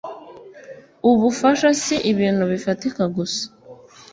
[1.09, 3.43] ubufasha si ibintu bifatika gusa.